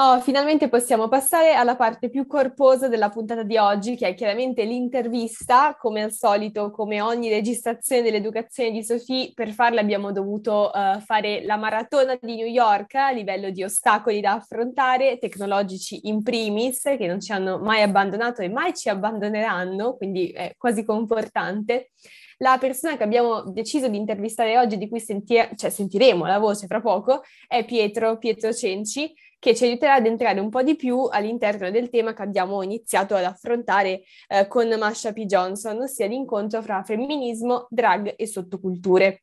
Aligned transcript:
Oh, 0.00 0.20
finalmente 0.20 0.68
possiamo 0.68 1.08
passare 1.08 1.54
alla 1.54 1.74
parte 1.74 2.08
più 2.08 2.24
corposa 2.28 2.86
della 2.86 3.08
puntata 3.08 3.42
di 3.42 3.56
oggi, 3.56 3.96
che 3.96 4.06
è 4.06 4.14
chiaramente 4.14 4.62
l'intervista. 4.62 5.76
Come 5.76 6.04
al 6.04 6.12
solito, 6.12 6.70
come 6.70 7.00
ogni 7.00 7.28
registrazione 7.28 8.02
dell'educazione 8.02 8.70
di 8.70 8.84
Sofì, 8.84 9.32
per 9.34 9.50
farla 9.50 9.80
abbiamo 9.80 10.12
dovuto 10.12 10.70
uh, 10.72 11.00
fare 11.00 11.42
la 11.44 11.56
maratona 11.56 12.16
di 12.20 12.36
New 12.36 12.46
York 12.46 12.94
a 12.94 13.10
livello 13.10 13.50
di 13.50 13.64
ostacoli 13.64 14.20
da 14.20 14.34
affrontare, 14.34 15.18
tecnologici 15.18 16.06
in 16.06 16.22
primis, 16.22 16.82
che 16.96 17.06
non 17.08 17.20
ci 17.20 17.32
hanno 17.32 17.58
mai 17.58 17.82
abbandonato 17.82 18.42
e 18.42 18.48
mai 18.48 18.76
ci 18.76 18.88
abbandoneranno, 18.88 19.96
quindi 19.96 20.28
è 20.28 20.54
quasi 20.56 20.84
confortante. 20.84 21.90
La 22.40 22.56
persona 22.60 22.96
che 22.96 23.02
abbiamo 23.02 23.50
deciso 23.50 23.88
di 23.88 23.96
intervistare 23.96 24.56
oggi, 24.58 24.78
di 24.78 24.88
cui 24.88 25.00
senti- 25.00 25.48
cioè, 25.56 25.70
sentiremo 25.70 26.24
la 26.24 26.38
voce 26.38 26.68
fra 26.68 26.80
poco, 26.80 27.22
è 27.48 27.64
Pietro, 27.64 28.16
Pietro 28.16 28.52
Cenci, 28.52 29.12
che 29.38 29.54
ci 29.54 29.64
aiuterà 29.64 29.94
ad 29.94 30.06
entrare 30.06 30.40
un 30.40 30.50
po' 30.50 30.62
di 30.62 30.76
più 30.76 31.08
all'interno 31.10 31.70
del 31.70 31.90
tema 31.90 32.12
che 32.12 32.22
abbiamo 32.22 32.62
iniziato 32.62 33.14
ad 33.14 33.24
affrontare 33.24 34.02
eh, 34.28 34.46
con 34.48 34.68
Masha 34.78 35.12
P. 35.12 35.24
Johnson, 35.24 35.80
ossia 35.80 36.06
l'incontro 36.06 36.60
fra 36.62 36.82
femminismo, 36.82 37.66
drag 37.70 38.14
e 38.16 38.26
sottoculture. 38.26 39.22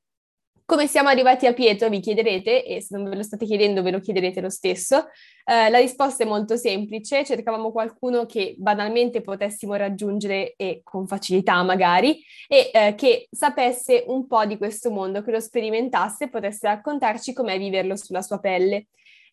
Come 0.68 0.88
siamo 0.88 1.10
arrivati 1.10 1.46
a 1.46 1.54
Pietro, 1.54 1.90
vi 1.90 2.00
chiederete, 2.00 2.66
e 2.66 2.82
se 2.82 2.98
non 2.98 3.08
ve 3.08 3.18
lo 3.18 3.22
state 3.22 3.46
chiedendo 3.46 3.84
ve 3.84 3.92
lo 3.92 4.00
chiederete 4.00 4.42
lo 4.42 4.50
stesso. 4.50 5.10
Eh, 5.46 5.70
la 5.70 5.78
risposta 5.78 6.24
è 6.24 6.28
molto 6.28 6.58
semplice, 6.58 7.24
cercavamo 7.24 7.72
qualcuno 7.72 8.26
che 8.26 8.56
banalmente 8.58 9.22
potessimo 9.22 9.76
raggiungere 9.76 10.56
e 10.58 10.82
con 10.84 11.06
facilità 11.06 11.62
magari, 11.62 12.20
e 12.48 12.72
eh, 12.74 12.96
che 12.96 13.28
sapesse 13.30 14.06
un 14.08 14.26
po' 14.26 14.44
di 14.46 14.58
questo 14.58 14.90
mondo, 14.90 15.22
che 15.22 15.30
lo 15.30 15.40
sperimentasse 15.40 16.24
e 16.24 16.30
potesse 16.30 16.66
raccontarci 16.66 17.32
com'è 17.32 17.60
viverlo 17.60 17.96
sulla 17.96 18.24
sua 18.24 18.40
pelle. 18.40 18.88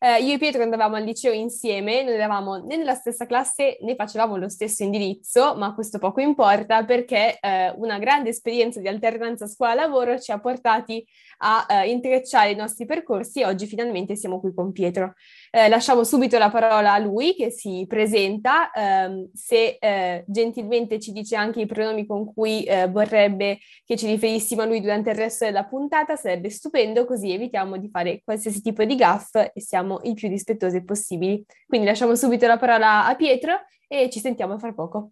Eh, 0.04 0.20
io 0.24 0.34
e 0.34 0.38
Pietro 0.38 0.64
andavamo 0.64 0.96
al 0.96 1.04
liceo 1.04 1.30
insieme, 1.32 2.02
non 2.02 2.14
eravamo 2.14 2.56
né 2.56 2.76
nella 2.76 2.94
stessa 2.94 3.24
classe 3.24 3.78
né 3.82 3.94
facevamo 3.94 4.36
lo 4.36 4.48
stesso 4.48 4.82
indirizzo, 4.82 5.54
ma 5.54 5.74
questo 5.74 6.00
poco 6.00 6.20
importa 6.20 6.84
perché 6.84 7.38
eh, 7.38 7.72
una 7.76 8.00
grande 8.00 8.30
esperienza 8.30 8.80
di 8.80 8.88
alternanza 8.88 9.46
scuola-lavoro 9.46 10.18
ci 10.18 10.32
ha 10.32 10.40
portati 10.40 11.06
a 11.44 11.66
eh, 11.68 11.90
intrecciare 11.90 12.50
i 12.50 12.56
nostri 12.56 12.84
percorsi 12.84 13.42
e 13.42 13.46
oggi 13.46 13.66
finalmente 13.66 14.16
siamo 14.16 14.40
qui 14.40 14.52
con 14.52 14.72
Pietro. 14.72 15.14
Eh, 15.54 15.68
lasciamo 15.68 16.02
subito 16.02 16.38
la 16.38 16.48
parola 16.48 16.94
a 16.94 16.98
lui 16.98 17.34
che 17.34 17.50
si 17.50 17.84
presenta, 17.86 18.70
ehm, 18.72 19.32
se 19.34 19.76
eh, 19.78 20.24
gentilmente 20.26 20.98
ci 20.98 21.12
dice 21.12 21.36
anche 21.36 21.60
i 21.60 21.66
pronomi 21.66 22.06
con 22.06 22.32
cui 22.32 22.64
eh, 22.64 22.88
vorrebbe 22.88 23.58
che 23.84 23.98
ci 23.98 24.06
riferissimo 24.06 24.62
a 24.62 24.64
lui 24.64 24.80
durante 24.80 25.10
il 25.10 25.16
resto 25.16 25.44
della 25.44 25.66
puntata, 25.66 26.16
sarebbe 26.16 26.48
stupendo, 26.48 27.04
così 27.04 27.32
evitiamo 27.32 27.76
di 27.76 27.90
fare 27.90 28.22
qualsiasi 28.24 28.62
tipo 28.62 28.82
di 28.84 28.94
gaff 28.94 29.34
e 29.34 29.60
siamo 29.60 30.00
il 30.04 30.14
più 30.14 30.30
rispettosi 30.30 30.82
possibili. 30.84 31.44
Quindi 31.66 31.86
lasciamo 31.86 32.14
subito 32.14 32.46
la 32.46 32.56
parola 32.56 33.04
a 33.04 33.14
Pietro 33.14 33.52
e 33.86 34.08
ci 34.08 34.20
sentiamo 34.20 34.58
fra 34.58 34.72
poco. 34.72 35.10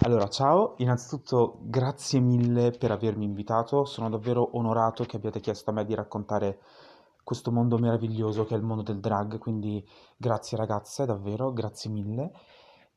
Allora, 0.00 0.26
ciao, 0.26 0.74
innanzitutto 0.78 1.60
grazie 1.62 2.18
mille 2.18 2.72
per 2.72 2.90
avermi 2.90 3.24
invitato, 3.24 3.84
sono 3.84 4.10
davvero 4.10 4.56
onorato 4.56 5.04
che 5.04 5.14
abbiate 5.14 5.38
chiesto 5.38 5.70
a 5.70 5.74
me 5.74 5.84
di 5.84 5.94
raccontare 5.94 6.58
questo 7.22 7.52
mondo 7.52 7.78
meraviglioso 7.78 8.44
che 8.44 8.54
è 8.54 8.58
il 8.58 8.64
mondo 8.64 8.82
del 8.82 9.00
drag, 9.00 9.38
quindi 9.38 9.84
grazie 10.16 10.56
ragazze, 10.56 11.06
davvero, 11.06 11.52
grazie 11.52 11.90
mille. 11.90 12.32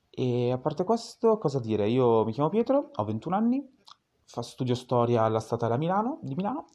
E 0.10 0.52
a 0.52 0.58
parte 0.58 0.84
questo, 0.84 1.38
cosa 1.38 1.60
dire? 1.60 1.90
Io 1.90 2.24
mi 2.24 2.32
chiamo 2.32 2.50
Pietro, 2.50 2.92
ho 2.96 3.04
21 3.04 3.36
anni, 3.36 3.70
studio 4.24 4.76
storia 4.76 5.24
alla 5.24 5.40
Statale 5.40 5.78
Milano, 5.78 6.20
di 6.22 6.36
Milano. 6.36 6.66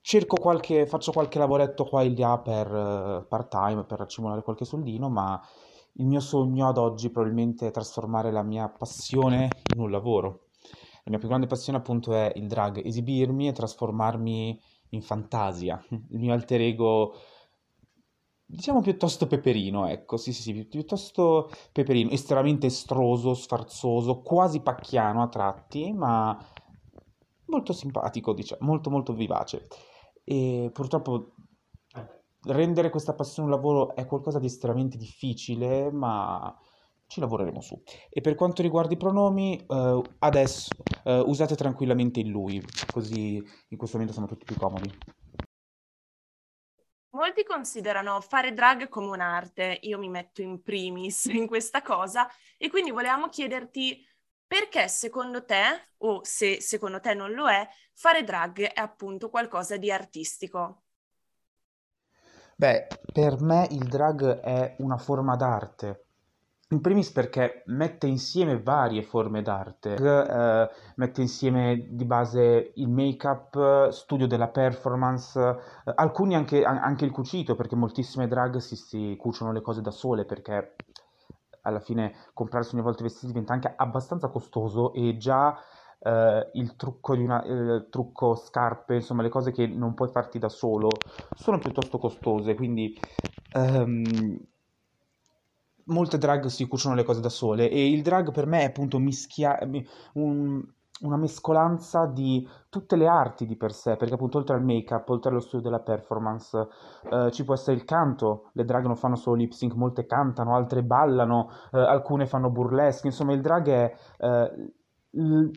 Cerco 0.00 0.36
qualche, 0.36 0.86
faccio 0.86 1.10
qualche 1.10 1.38
lavoretto 1.38 1.84
qua 1.84 2.02
e 2.02 2.16
là 2.16 2.38
per 2.38 2.72
uh, 2.72 3.26
part 3.26 3.48
time, 3.50 3.84
per 3.84 4.00
accumulare 4.00 4.42
qualche 4.42 4.64
soldino, 4.64 5.08
ma 5.08 5.40
il 5.94 6.06
mio 6.06 6.20
sogno 6.20 6.68
ad 6.68 6.78
oggi 6.78 7.10
probabilmente 7.10 7.66
è 7.66 7.70
trasformare 7.72 8.30
la 8.30 8.42
mia 8.42 8.68
passione 8.68 9.48
in 9.74 9.80
un 9.80 9.90
lavoro. 9.90 10.44
La 11.04 11.10
mia 11.10 11.18
più 11.18 11.28
grande 11.28 11.46
passione 11.46 11.78
appunto 11.78 12.12
è 12.12 12.32
il 12.36 12.46
drag, 12.46 12.84
esibirmi 12.84 13.48
e 13.48 13.52
trasformarmi 13.52 14.60
in 14.90 15.02
fantasia. 15.02 15.82
Il 15.90 16.18
mio 16.18 16.32
alter 16.32 16.60
ego, 16.60 17.14
diciamo 18.44 18.80
piuttosto 18.80 19.26
peperino, 19.26 19.86
ecco, 19.86 20.16
sì, 20.16 20.32
sì, 20.32 20.42
sì, 20.42 20.64
piuttosto 20.64 21.50
peperino, 21.72 22.10
estremamente 22.10 22.66
estroso, 22.66 23.34
sfarzoso, 23.34 24.22
quasi 24.22 24.60
pacchiano 24.60 25.22
a 25.22 25.28
tratti, 25.28 25.92
ma 25.92 26.38
molto 27.46 27.72
simpatico, 27.72 28.32
diciamo, 28.32 28.66
molto 28.66 28.90
molto 28.90 29.12
vivace. 29.12 29.66
E 30.24 30.70
purtroppo 30.72 31.34
rendere 32.46 32.90
questa 32.90 33.14
passione 33.14 33.48
un 33.48 33.54
lavoro 33.54 33.94
è 33.94 34.06
qualcosa 34.06 34.38
di 34.38 34.46
estremamente 34.46 34.96
difficile, 34.96 35.90
ma 35.90 36.54
ci 37.06 37.20
lavoreremo 37.20 37.60
su. 37.60 37.80
E 38.08 38.20
per 38.20 38.34
quanto 38.34 38.62
riguarda 38.62 38.92
i 38.92 38.98
pronomi, 38.98 39.64
uh, 39.66 40.02
adesso 40.18 40.70
uh, 41.04 41.10
usate 41.26 41.54
tranquillamente 41.54 42.20
il 42.20 42.28
lui, 42.28 42.62
così 42.92 43.36
in 43.68 43.76
questo 43.76 43.96
momento 43.96 44.12
siamo 44.12 44.28
tutti 44.28 44.44
più 44.44 44.56
comodi. 44.56 44.92
Molti 47.10 47.44
considerano 47.44 48.20
fare 48.20 48.52
drag 48.52 48.88
come 48.88 49.06
un'arte, 49.06 49.78
io 49.82 49.98
mi 49.98 50.10
metto 50.10 50.42
in 50.42 50.62
primis 50.62 51.24
in 51.26 51.46
questa 51.46 51.80
cosa 51.80 52.28
e 52.58 52.68
quindi 52.68 52.90
volevamo 52.90 53.28
chiederti 53.28 54.04
perché 54.46 54.86
secondo 54.88 55.44
te, 55.44 55.92
o 55.98 56.20
se 56.24 56.60
secondo 56.60 57.00
te 57.00 57.14
non 57.14 57.32
lo 57.32 57.48
è, 57.48 57.66
fare 57.94 58.22
drag 58.22 58.60
è 58.60 58.80
appunto 58.80 59.30
qualcosa 59.30 59.76
di 59.78 59.90
artistico? 59.90 60.82
Beh, 62.54 62.86
per 63.12 63.40
me 63.40 63.66
il 63.70 63.84
drag 63.88 64.40
è 64.40 64.76
una 64.78 64.98
forma 64.98 65.36
d'arte 65.36 66.05
in 66.70 66.80
primis 66.80 67.12
perché 67.12 67.62
mette 67.66 68.08
insieme 68.08 68.60
varie 68.60 69.02
forme 69.02 69.40
d'arte, 69.40 69.94
eh, 69.94 70.68
mette 70.96 71.20
insieme 71.20 71.86
di 71.90 72.04
base 72.04 72.72
il 72.74 72.88
make-up, 72.88 73.88
studio 73.90 74.26
della 74.26 74.48
performance, 74.48 75.38
eh, 75.38 75.92
alcuni 75.94 76.34
anche, 76.34 76.64
anche, 76.64 77.04
il 77.04 77.12
cucito, 77.12 77.54
perché 77.54 77.76
moltissime 77.76 78.26
drag 78.26 78.56
si, 78.56 78.74
si 78.74 79.16
cuciono 79.16 79.52
le 79.52 79.60
cose 79.60 79.80
da 79.80 79.92
sole, 79.92 80.24
perché 80.24 80.74
alla 81.62 81.80
fine 81.80 82.14
comprarsi 82.32 82.74
ogni 82.74 82.82
volta 82.84 83.00
i 83.00 83.04
vestiti 83.04 83.26
diventa 83.28 83.52
anche 83.52 83.72
abbastanza 83.76 84.28
costoso 84.28 84.92
e 84.92 85.16
già 85.16 85.56
eh, 86.00 86.50
il 86.54 86.74
trucco 86.74 87.14
di 87.14 87.22
una, 87.22 87.44
il 87.44 87.86
trucco 87.90 88.34
scarpe, 88.34 88.96
insomma 88.96 89.22
le 89.22 89.28
cose 89.28 89.52
che 89.52 89.68
non 89.68 89.94
puoi 89.94 90.08
farti 90.08 90.40
da 90.40 90.48
solo, 90.48 90.88
sono 91.36 91.58
piuttosto 91.58 91.98
costose, 91.98 92.56
quindi... 92.56 92.98
Um, 93.54 94.54
molte 95.86 96.18
drag 96.18 96.46
si 96.46 96.66
cuciono 96.66 96.94
le 96.94 97.04
cose 97.04 97.20
da 97.20 97.28
sole 97.28 97.68
e 97.68 97.90
il 97.90 98.02
drag 98.02 98.30
per 98.32 98.46
me 98.46 98.60
è 98.60 98.64
appunto 98.64 98.98
mischia- 98.98 99.58
un, 100.14 100.64
una 101.02 101.16
mescolanza 101.16 102.06
di 102.06 102.48
tutte 102.68 102.96
le 102.96 103.06
arti 103.06 103.46
di 103.46 103.56
per 103.56 103.72
sé, 103.72 103.96
perché 103.96 104.14
appunto 104.14 104.38
oltre 104.38 104.54
al 104.54 104.64
make-up, 104.64 105.08
oltre 105.08 105.30
allo 105.30 105.40
studio 105.40 105.68
della 105.68 105.82
performance, 105.82 106.68
eh, 107.10 107.30
ci 107.32 107.44
può 107.44 107.54
essere 107.54 107.76
il 107.76 107.84
canto, 107.84 108.50
le 108.52 108.64
drag 108.64 108.86
non 108.86 108.96
fanno 108.96 109.16
solo 109.16 109.36
lip 109.36 109.52
sync, 109.52 109.74
molte 109.74 110.06
cantano, 110.06 110.54
altre 110.54 110.82
ballano, 110.82 111.50
eh, 111.72 111.78
alcune 111.78 112.26
fanno 112.26 112.50
burlesque, 112.50 113.08
insomma 113.08 113.32
il 113.32 113.40
drag 113.40 113.68
è 113.68 113.96
eh, 114.18 114.72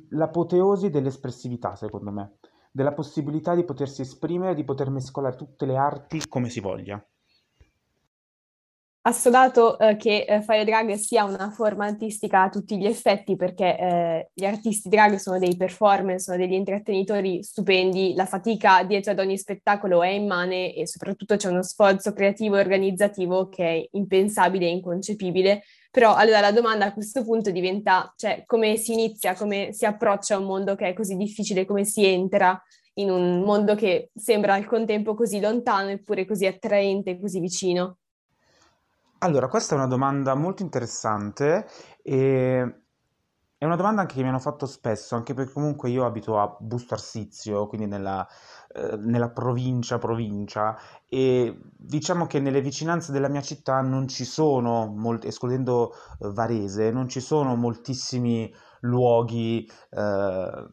l'apoteosi 0.10 0.90
dell'espressività 0.90 1.76
secondo 1.76 2.12
me, 2.12 2.38
della 2.72 2.94
possibilità 2.94 3.56
di 3.56 3.64
potersi 3.64 4.02
esprimere, 4.02 4.54
di 4.54 4.64
poter 4.64 4.90
mescolare 4.90 5.36
tutte 5.36 5.66
le 5.66 5.78
arti 5.78 6.28
come 6.28 6.50
si 6.50 6.60
voglia 6.60 7.04
assodato 9.02 9.80
eh, 9.80 9.96
che 9.96 10.26
eh, 10.28 10.42
fare 10.42 10.66
drag 10.66 10.94
sia 10.96 11.24
una 11.24 11.50
forma 11.52 11.86
artistica 11.86 12.44
a 12.44 12.50
tutti 12.50 12.78
gli 12.78 12.86
effetti 12.86 13.36
perché 13.36 13.78
eh, 13.78 14.30
gli 14.34 14.46
artisti 14.46 14.90
drag 14.90 15.16
sono 15.16 15.40
dei 15.40 15.56
performer, 15.56 16.20
sono 16.20 16.38
degli 16.38 16.54
intrattenitori 16.54 17.42
stupendi, 17.42 18.14
la 18.16 18.26
fatica 18.26 18.84
dietro 18.84 19.12
ad 19.12 19.20
ogni 19.20 19.38
spettacolo 19.38 20.04
è 20.04 20.10
immane 20.10 20.74
e 20.74 20.86
soprattutto 20.88 21.38
c'è 21.38 21.50
uno 21.50 21.64
sforzo 21.64 22.14
creativo 22.14 22.58
e 22.58 22.60
organizzativo 22.60 23.48
che 23.48 23.64
è 23.64 23.88
impensabile 23.92 24.66
e 24.66 24.70
inconcepibile. 24.70 25.64
Però 25.92 26.14
allora 26.14 26.40
la 26.42 26.52
domanda 26.52 26.86
a 26.86 26.94
questo 26.94 27.24
punto 27.24 27.50
diventa, 27.50 28.14
cioè, 28.16 28.44
come 28.46 28.78
si 28.78 28.94
inizia, 28.94 29.34
come 29.34 29.74
si 29.74 29.86
approccia 29.86 30.36
a 30.36 30.38
un 30.38 30.46
mondo 30.46 30.76
che 30.76 30.90
è 30.90 30.94
così 30.94 31.16
difficile, 31.16 31.66
come 31.66 31.84
si 31.84 32.06
entra 32.06 32.62
in 32.96 33.10
un 33.10 33.42
mondo 33.42 33.74
che 33.76 34.12
sembra 34.14 34.54
al 34.54 34.66
contempo 34.66 35.16
così 35.16 35.40
lontano 35.40 35.90
eppure 35.90 36.26
così 36.26 36.46
attraente, 36.46 37.20
così 37.20 37.40
vicino. 37.40 37.98
Allora, 39.22 39.50
questa 39.50 39.76
è 39.76 39.78
una 39.78 39.88
domanda 39.88 40.34
molto 40.34 40.62
interessante 40.64 41.68
e 42.02 42.82
è 43.58 43.66
una 43.66 43.76
domanda 43.76 44.00
anche 44.02 44.16
che 44.16 44.22
mi 44.22 44.30
hanno 44.30 44.40
fatto 44.40 44.66
spesso, 44.66 45.16
anche 45.16 45.34
perché 45.34 45.52
comunque 45.52 45.90
io 45.90 46.06
abito 46.06 46.40
a 46.40 46.56
Busto 46.58 46.94
Arsizio, 46.94 47.68
quindi 47.68 47.86
nella, 47.88 48.26
eh, 48.74 48.96
nella 48.96 49.30
provincia, 49.30 49.98
provincia, 49.98 50.78
e 51.06 51.60
diciamo 51.76 52.28
che 52.28 52.40
nelle 52.40 52.62
vicinanze 52.62 53.12
della 53.12 53.28
mia 53.28 53.42
città 53.42 53.82
non 53.82 54.08
ci 54.08 54.24
sono, 54.24 54.86
molt- 54.88 55.26
escludendo 55.26 55.92
eh, 56.22 56.32
Varese, 56.32 56.90
non 56.92 57.10
ci 57.10 57.20
sono 57.20 57.56
moltissimi 57.58 58.54
luoghi 58.82 59.70
eh, 59.90 60.68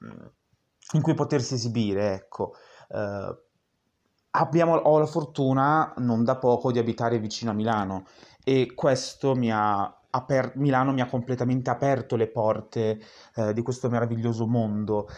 in 0.93 1.03
cui 1.03 1.15
potersi 1.15 1.55
esibire, 1.55 2.15
ecco. 2.15 2.55
Eh, 2.89 3.37
abbiamo, 4.31 4.75
ho 4.77 4.99
la 4.99 5.07
fortuna, 5.07 5.95
non 5.99 6.25
da 6.25 6.37
poco, 6.37 6.71
di 6.71 6.79
abitare 6.79 7.19
vicino 7.19 7.51
a 7.51 7.55
Milano 7.55 8.05
e 8.49 8.75
questo 8.75 9.35
mi 9.35 9.51
ha 9.51 9.83
aper- 10.11 10.55
Milano 10.55 10.93
mi 10.93 11.01
ha 11.01 11.07
completamente 11.09 11.69
aperto 11.69 12.15
le 12.15 12.29
porte 12.29 13.01
eh, 13.35 13.53
di 13.53 13.61
questo 13.63 13.89
meraviglioso 13.91 14.47
mondo. 14.47 15.09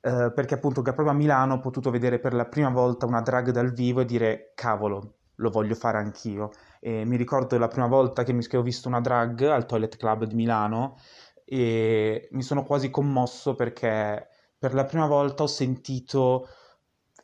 Eh, 0.00 0.32
perché 0.34 0.54
appunto 0.54 0.82
proprio 0.82 1.10
a 1.10 1.12
Milano 1.12 1.54
ho 1.54 1.58
potuto 1.60 1.90
vedere 1.90 2.18
per 2.18 2.34
la 2.34 2.46
prima 2.46 2.70
volta 2.70 3.06
una 3.06 3.20
drag 3.22 3.50
dal 3.50 3.72
vivo 3.72 4.00
e 4.00 4.04
dire 4.04 4.52
cavolo, 4.56 5.18
lo 5.36 5.50
voglio 5.50 5.76
fare 5.76 5.98
anch'io. 5.98 6.50
E 6.80 7.04
mi 7.04 7.16
ricordo 7.16 7.56
la 7.58 7.68
prima 7.68 7.86
volta 7.86 8.24
che, 8.24 8.32
mi, 8.32 8.44
che 8.44 8.56
ho 8.56 8.62
visto 8.62 8.88
una 8.88 9.00
drag 9.00 9.42
al 9.42 9.66
Toilet 9.66 9.96
Club 9.96 10.24
di 10.24 10.34
Milano 10.34 10.96
e 11.44 12.28
mi 12.32 12.42
sono 12.42 12.64
quasi 12.64 12.90
commosso 12.90 13.54
perché 13.54 14.28
per 14.58 14.74
la 14.74 14.84
prima 14.84 15.06
volta 15.06 15.44
ho 15.44 15.46
sentito 15.46 16.48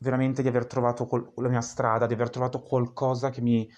veramente 0.00 0.42
di 0.42 0.48
aver 0.48 0.66
trovato 0.66 1.06
col- 1.06 1.32
la 1.36 1.48
mia 1.48 1.60
strada, 1.60 2.06
di 2.06 2.14
aver 2.14 2.30
trovato 2.30 2.62
qualcosa 2.62 3.30
che 3.30 3.40
mi, 3.40 3.68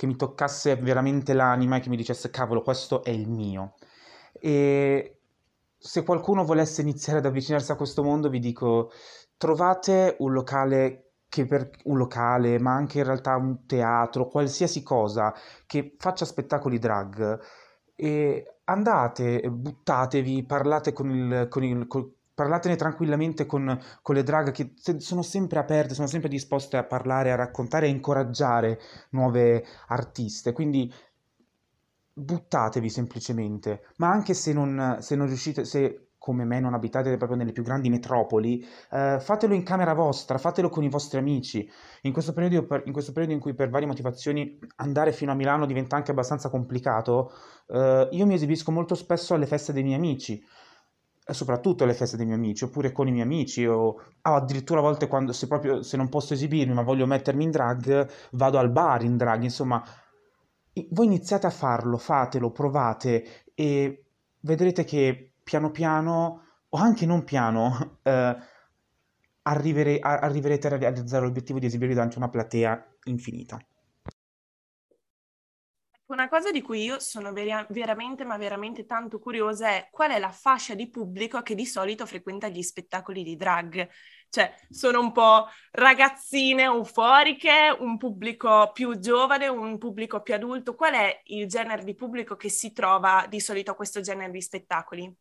che 0.00 0.06
mi 0.06 0.16
toccasse 0.16 0.76
veramente 0.76 1.34
l'anima 1.34 1.76
e 1.76 1.80
che 1.80 1.90
mi 1.90 1.96
dicesse 1.98 2.30
cavolo, 2.30 2.62
questo 2.62 3.04
è 3.04 3.10
il 3.10 3.28
mio. 3.28 3.74
E 4.32 5.18
se 5.76 6.04
qualcuno 6.04 6.42
volesse 6.42 6.80
iniziare 6.80 7.18
ad 7.18 7.26
avvicinarsi 7.26 7.70
a 7.70 7.76
questo 7.76 8.02
mondo, 8.02 8.30
vi 8.30 8.38
dico 8.38 8.92
trovate 9.36 10.16
un 10.20 10.32
locale 10.32 11.16
che 11.28 11.44
per 11.44 11.68
un 11.84 11.98
locale, 11.98 12.58
ma 12.58 12.72
anche 12.72 13.00
in 13.00 13.04
realtà 13.04 13.36
un 13.36 13.66
teatro, 13.66 14.26
qualsiasi 14.28 14.82
cosa 14.82 15.34
che 15.66 15.96
faccia 15.98 16.24
spettacoli 16.24 16.78
drag 16.78 17.38
e 17.94 18.60
andate, 18.64 19.50
buttatevi, 19.50 20.46
parlate 20.46 20.94
con 20.94 21.10
il, 21.10 21.46
con 21.50 21.62
il, 21.62 21.86
con, 21.86 22.10
parlatene 22.40 22.76
tranquillamente 22.76 23.44
con, 23.44 23.78
con 24.00 24.14
le 24.14 24.22
drag 24.22 24.50
che 24.50 24.72
sono 24.96 25.20
sempre 25.20 25.58
aperte, 25.58 25.92
sono 25.92 26.06
sempre 26.06 26.30
disposte 26.30 26.78
a 26.78 26.84
parlare, 26.84 27.32
a 27.32 27.36
raccontare 27.36 27.84
a 27.84 27.90
incoraggiare 27.90 28.80
nuove 29.10 29.62
artiste. 29.88 30.54
Quindi 30.54 30.90
buttatevi 32.14 32.88
semplicemente, 32.88 33.82
ma 33.96 34.08
anche 34.08 34.32
se 34.32 34.54
non, 34.54 34.96
se 35.00 35.16
non 35.16 35.26
riuscite, 35.26 35.66
se 35.66 36.06
come 36.16 36.44
me 36.44 36.60
non 36.60 36.72
abitate 36.72 37.14
proprio 37.18 37.36
nelle 37.36 37.52
più 37.52 37.62
grandi 37.62 37.90
metropoli, 37.90 38.66
eh, 38.90 39.18
fatelo 39.20 39.52
in 39.52 39.62
camera 39.62 39.92
vostra, 39.92 40.38
fatelo 40.38 40.70
con 40.70 40.82
i 40.82 40.88
vostri 40.88 41.18
amici. 41.18 41.70
In 42.02 42.12
questo, 42.12 42.32
periodo, 42.32 42.82
in 42.86 42.92
questo 42.92 43.12
periodo 43.12 43.34
in 43.34 43.40
cui 43.40 43.52
per 43.52 43.68
varie 43.68 43.86
motivazioni 43.86 44.58
andare 44.76 45.12
fino 45.12 45.32
a 45.32 45.34
Milano 45.34 45.66
diventa 45.66 45.96
anche 45.96 46.10
abbastanza 46.10 46.48
complicato, 46.48 47.32
eh, 47.68 48.08
io 48.12 48.24
mi 48.24 48.34
esibisco 48.34 48.70
molto 48.70 48.94
spesso 48.94 49.34
alle 49.34 49.46
feste 49.46 49.74
dei 49.74 49.82
miei 49.82 49.96
amici 49.96 50.42
soprattutto 51.32 51.84
alle 51.84 51.94
feste 51.94 52.16
dei 52.16 52.26
miei 52.26 52.38
amici, 52.38 52.64
oppure 52.64 52.92
con 52.92 53.08
i 53.08 53.12
miei 53.12 53.24
amici, 53.24 53.66
o, 53.66 53.78
o 53.86 54.00
addirittura 54.22 54.80
a 54.80 54.82
volte 54.82 55.08
quando 55.08 55.32
se 55.32 55.46
proprio 55.46 55.82
se 55.82 55.96
non 55.96 56.08
posso 56.08 56.34
esibirmi 56.34 56.74
ma 56.74 56.82
voglio 56.82 57.06
mettermi 57.06 57.44
in 57.44 57.50
drag, 57.50 58.08
vado 58.32 58.58
al 58.58 58.70
bar 58.70 59.02
in 59.02 59.16
drag, 59.16 59.42
insomma, 59.42 59.82
voi 60.90 61.06
iniziate 61.06 61.46
a 61.46 61.50
farlo, 61.50 61.96
fatelo, 61.98 62.50
provate 62.50 63.44
e 63.54 64.04
vedrete 64.40 64.84
che 64.84 65.32
piano 65.42 65.70
piano, 65.70 66.42
o 66.68 66.78
anche 66.78 67.06
non 67.06 67.24
piano, 67.24 67.98
eh, 68.02 68.36
arrivere, 69.42 69.98
arriverete 69.98 70.66
a 70.66 70.76
realizzare 70.76 71.24
l'obiettivo 71.24 71.58
di 71.58 71.66
esibirvi 71.66 71.94
davanti 71.94 72.16
a 72.16 72.18
una 72.18 72.30
platea 72.30 72.94
infinita. 73.04 73.58
Una 76.10 76.28
cosa 76.28 76.50
di 76.50 76.60
cui 76.60 76.82
io 76.82 76.98
sono 76.98 77.32
ver- 77.32 77.66
veramente, 77.70 78.24
ma 78.24 78.36
veramente 78.36 78.84
tanto 78.84 79.20
curiosa 79.20 79.68
è 79.68 79.88
qual 79.92 80.10
è 80.10 80.18
la 80.18 80.30
fascia 80.32 80.74
di 80.74 80.90
pubblico 80.90 81.40
che 81.42 81.54
di 81.54 81.64
solito 81.64 82.04
frequenta 82.04 82.48
gli 82.48 82.62
spettacoli 82.62 83.22
di 83.22 83.36
drag. 83.36 83.88
Cioè, 84.28 84.52
sono 84.68 84.98
un 85.00 85.12
po' 85.12 85.46
ragazzine 85.70 86.64
euforiche, 86.64 87.74
un 87.78 87.96
pubblico 87.96 88.70
più 88.72 88.98
giovane, 88.98 89.46
un 89.48 89.78
pubblico 89.78 90.20
più 90.20 90.34
adulto. 90.34 90.74
Qual 90.74 90.94
è 90.94 91.20
il 91.26 91.46
genere 91.46 91.84
di 91.84 91.94
pubblico 91.94 92.34
che 92.36 92.48
si 92.50 92.72
trova 92.72 93.26
di 93.28 93.38
solito 93.40 93.70
a 93.70 93.74
questo 93.76 94.00
genere 94.00 94.32
di 94.32 94.42
spettacoli? 94.42 95.16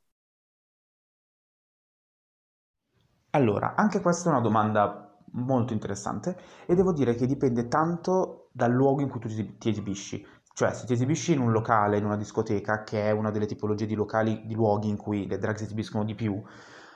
Allora, 3.31 3.75
anche 3.75 4.01
questa 4.01 4.29
è 4.29 4.31
una 4.31 4.41
domanda 4.41 5.05
molto 5.33 5.73
interessante 5.73 6.37
e 6.65 6.75
devo 6.75 6.91
dire 6.93 7.13
che 7.15 7.27
dipende 7.27 7.67
tanto 7.67 8.49
dal 8.51 8.71
luogo 8.71 9.01
in 9.01 9.09
cui 9.09 9.19
tu 9.19 9.27
ti 9.57 9.69
esibisci. 9.69 10.25
Cioè, 10.53 10.73
se 10.73 10.85
ti 10.85 10.93
esibisci 10.93 11.33
in 11.33 11.39
un 11.39 11.51
locale, 11.51 11.97
in 11.97 12.05
una 12.05 12.17
discoteca, 12.17 12.83
che 12.83 13.03
è 13.07 13.11
una 13.11 13.31
delle 13.31 13.45
tipologie 13.45 13.85
di 13.85 13.95
locali, 13.95 14.41
di 14.45 14.55
luoghi 14.55 14.89
in 14.89 14.97
cui 14.97 15.27
le 15.27 15.37
drag 15.37 15.55
si 15.55 15.63
esibiscono 15.63 16.03
di 16.03 16.15
più, 16.15 16.41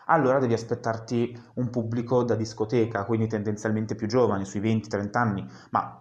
allora 0.08 0.40
devi 0.40 0.54
aspettarti 0.54 1.40
un 1.56 1.70
pubblico 1.70 2.24
da 2.24 2.36
discoteca, 2.36 3.06
quindi 3.06 3.28
tendenzialmente 3.28 3.96
più 3.96 4.08
giovani, 4.08 4.46
sui 4.46 4.60
20-30 4.60 5.18
anni, 5.18 5.48
ma 5.72 5.98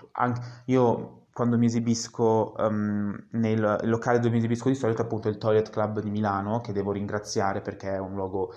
io 0.66 1.26
quando 1.32 1.56
mi 1.56 1.66
esibisco 1.66 2.52
um, 2.58 3.16
nel 3.30 3.78
locale 3.84 4.18
dove 4.18 4.30
mi 4.30 4.38
esibisco 4.38 4.68
di 4.68 4.74
solito, 4.74 5.02
appunto 5.02 5.28
il 5.28 5.38
Toilet 5.38 5.70
Club 5.70 6.00
di 6.00 6.10
Milano, 6.10 6.60
che 6.60 6.72
devo 6.72 6.92
ringraziare 6.92 7.60
perché 7.62 7.94
è 7.94 7.98
un 7.98 8.14
luogo 8.14 8.52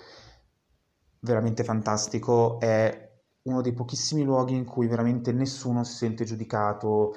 veramente 1.20 1.64
fantastico, 1.64 2.60
è 2.60 3.04
uno 3.42 3.60
dei 3.62 3.72
pochissimi 3.72 4.24
luoghi 4.24 4.54
in 4.54 4.64
cui 4.64 4.86
veramente 4.88 5.32
nessuno 5.32 5.84
si 5.84 5.94
sente 5.94 6.24
giudicato, 6.24 7.14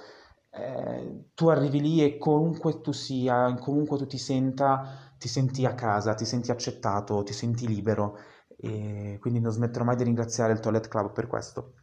eh, 0.51 1.25
tu 1.33 1.47
arrivi 1.49 1.81
lì 1.81 2.03
e 2.03 2.17
comunque 2.17 2.81
tu 2.81 2.91
sia, 2.91 3.53
comunque 3.55 3.97
tu 3.97 4.07
ti 4.07 4.17
senta, 4.17 5.13
ti 5.17 5.27
senti 5.27 5.65
a 5.65 5.75
casa, 5.75 6.13
ti 6.13 6.25
senti 6.25 6.51
accettato, 6.51 7.23
ti 7.23 7.33
senti 7.33 7.67
libero. 7.67 8.17
E 8.57 9.17
quindi 9.21 9.39
non 9.39 9.51
smetterò 9.51 9.85
mai 9.85 9.95
di 9.95 10.03
ringraziare 10.03 10.53
il 10.53 10.59
Toilet 10.59 10.87
Club 10.87 11.11
per 11.11 11.27
questo. 11.27 11.73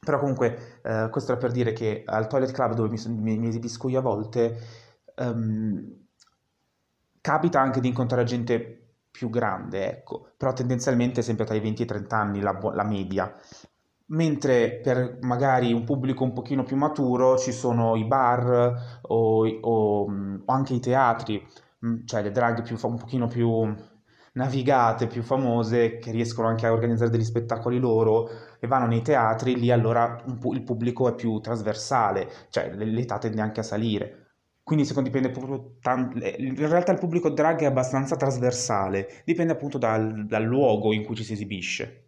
Però 0.00 0.18
comunque 0.18 0.80
eh, 0.82 1.08
questo 1.10 1.32
era 1.32 1.40
per 1.40 1.52
dire 1.52 1.72
che 1.72 2.02
al 2.06 2.26
Toilet 2.26 2.52
Club 2.52 2.74
dove 2.74 2.88
mi, 2.88 2.98
mi, 3.16 3.38
mi 3.38 3.48
esibisco 3.48 3.88
io 3.88 3.98
a 3.98 4.02
volte 4.02 4.58
um, 5.16 6.06
capita 7.20 7.60
anche 7.60 7.80
di 7.80 7.88
incontrare 7.88 8.24
gente 8.24 8.76
più 9.10 9.28
grande, 9.28 9.90
ecco, 9.90 10.32
però 10.36 10.52
tendenzialmente 10.52 11.20
è 11.20 11.22
sempre 11.22 11.44
tra 11.44 11.54
i 11.54 11.60
20 11.60 11.82
e 11.82 11.84
i 11.84 11.88
30 11.88 12.16
anni 12.16 12.40
la, 12.40 12.58
la 12.72 12.84
media 12.84 13.34
mentre 14.10 14.80
per 14.82 15.18
magari 15.22 15.72
un 15.72 15.84
pubblico 15.84 16.24
un 16.24 16.32
pochino 16.32 16.62
più 16.62 16.76
maturo 16.76 17.36
ci 17.38 17.52
sono 17.52 17.96
i 17.96 18.04
bar 18.04 19.00
o, 19.02 19.46
o, 19.46 20.04
o 20.44 20.52
anche 20.52 20.74
i 20.74 20.80
teatri, 20.80 21.44
mm, 21.86 22.04
cioè 22.06 22.22
le 22.22 22.30
drag 22.30 22.62
più, 22.62 22.76
un 22.82 22.96
pochino 22.96 23.26
più 23.26 23.74
navigate, 24.32 25.06
più 25.06 25.22
famose, 25.22 25.98
che 25.98 26.10
riescono 26.12 26.48
anche 26.48 26.66
a 26.66 26.72
organizzare 26.72 27.10
degli 27.10 27.24
spettacoli 27.24 27.78
loro 27.78 28.28
e 28.60 28.66
vanno 28.66 28.86
nei 28.86 29.02
teatri, 29.02 29.58
lì 29.58 29.70
allora 29.70 30.22
il 30.26 30.62
pubblico 30.62 31.08
è 31.08 31.14
più 31.14 31.40
trasversale, 31.40 32.28
cioè 32.50 32.72
l'età 32.74 33.18
tende 33.18 33.40
anche 33.40 33.60
a 33.60 33.64
salire. 33.64 34.16
Quindi 34.62 34.84
secondo 34.84 35.10
dipende 35.10 35.30
proprio 35.30 35.76
tanto, 35.80 36.18
in 36.18 36.54
realtà 36.68 36.92
il 36.92 36.98
pubblico 36.98 37.30
drag 37.30 37.60
è 37.60 37.64
abbastanza 37.64 38.16
trasversale, 38.16 39.22
dipende 39.24 39.52
appunto 39.52 39.78
dal, 39.78 40.26
dal 40.26 40.44
luogo 40.44 40.92
in 40.92 41.04
cui 41.04 41.16
ci 41.16 41.24
si 41.24 41.32
esibisce 41.32 42.06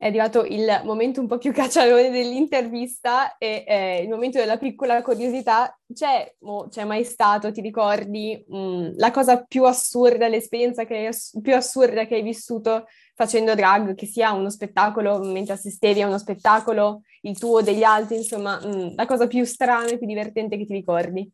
è 0.00 0.06
arrivato 0.06 0.46
il 0.46 0.80
momento 0.84 1.20
un 1.20 1.26
po' 1.26 1.36
più 1.36 1.52
cacciarone 1.52 2.08
dell'intervista 2.08 3.36
e 3.36 3.64
eh, 3.66 4.02
il 4.02 4.08
momento 4.08 4.38
della 4.38 4.56
piccola 4.56 5.02
curiosità. 5.02 5.78
C'è, 5.92 6.36
oh, 6.40 6.68
c'è 6.68 6.84
mai 6.84 7.04
stato, 7.04 7.52
ti 7.52 7.60
ricordi, 7.60 8.42
mh, 8.48 8.56
mm, 8.56 8.88
la 8.96 9.10
cosa 9.10 9.44
più 9.44 9.64
assurda, 9.64 10.26
l'esperienza 10.26 10.86
ass- 10.88 11.38
più 11.42 11.54
assurda 11.54 12.06
che 12.06 12.14
hai 12.14 12.22
vissuto 12.22 12.86
facendo 13.14 13.54
drag, 13.54 13.94
che 13.94 14.06
sia 14.06 14.32
uno 14.32 14.48
spettacolo 14.48 15.18
mentre 15.18 15.52
assistevi 15.52 16.00
a 16.00 16.06
uno 16.06 16.16
spettacolo, 16.16 17.02
il 17.20 17.38
tuo 17.38 17.58
o 17.58 17.60
degli 17.60 17.82
altri, 17.82 18.16
insomma, 18.16 18.58
mh, 18.58 18.68
mm, 18.68 18.88
la 18.94 19.04
cosa 19.04 19.26
più 19.26 19.44
strana 19.44 19.90
e 19.90 19.98
più 19.98 20.06
divertente 20.06 20.56
che 20.56 20.64
ti 20.64 20.72
ricordi? 20.72 21.30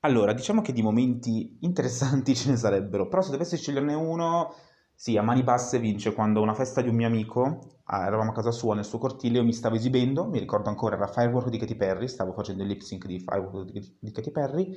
Allora, 0.00 0.32
diciamo 0.32 0.62
che 0.62 0.72
di 0.72 0.80
momenti 0.80 1.58
interessanti 1.60 2.32
ce 2.34 2.48
ne 2.48 2.56
sarebbero, 2.56 3.08
però 3.08 3.20
se 3.20 3.30
dovessi 3.30 3.58
sceglierne 3.58 3.92
uno 3.92 4.54
sì, 5.02 5.16
a 5.16 5.22
mani 5.22 5.42
basse 5.42 5.80
vince 5.80 6.14
quando 6.14 6.40
una 6.40 6.54
festa 6.54 6.80
di 6.80 6.88
un 6.88 6.94
mio 6.94 7.08
amico, 7.08 7.80
ah, 7.86 8.06
eravamo 8.06 8.30
a 8.30 8.34
casa 8.34 8.52
sua 8.52 8.76
nel 8.76 8.84
suo 8.84 8.98
cortile, 8.98 9.38
io 9.38 9.44
mi 9.44 9.52
stavo 9.52 9.74
esibendo, 9.74 10.26
mi 10.28 10.38
ricordo 10.38 10.68
ancora, 10.68 10.94
era 10.94 11.08
Firework 11.08 11.48
di 11.48 11.58
Katy 11.58 11.74
Perry, 11.74 12.06
stavo 12.06 12.32
facendo 12.32 12.62
il 12.62 12.68
lip 12.68 12.82
sync 12.82 13.06
di 13.06 13.18
Firework 13.18 13.72
di, 13.72 13.96
di 13.98 14.12
Katy 14.12 14.30
Perry, 14.30 14.76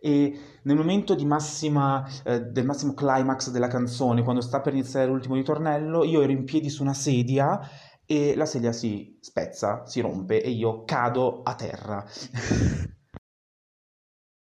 e 0.00 0.40
nel 0.62 0.76
momento 0.76 1.14
massima, 1.26 2.08
eh, 2.24 2.40
del 2.40 2.64
massimo 2.64 2.94
climax 2.94 3.50
della 3.50 3.68
canzone, 3.68 4.22
quando 4.22 4.40
sta 4.40 4.62
per 4.62 4.72
iniziare 4.72 5.08
l'ultimo 5.08 5.34
ritornello, 5.34 6.04
io 6.04 6.22
ero 6.22 6.32
in 6.32 6.44
piedi 6.44 6.70
su 6.70 6.80
una 6.80 6.94
sedia 6.94 7.60
e 8.06 8.34
la 8.34 8.46
sedia 8.46 8.72
si 8.72 9.18
spezza, 9.20 9.84
si 9.84 10.00
rompe 10.00 10.42
e 10.42 10.48
io 10.48 10.84
cado 10.84 11.42
a 11.42 11.54
terra. 11.54 12.02